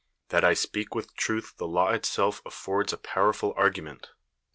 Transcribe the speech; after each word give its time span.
That 0.29 0.43
I 0.43 0.55
speak 0.55 0.89
witii 0.95 1.13
truth 1.13 1.57
the 1.57 1.67
law 1.67 1.91
itself 1.91 2.43
atl'ords 2.43 2.91
a 2.91 2.97
powerful 2.97 3.53
argument. 3.55 4.09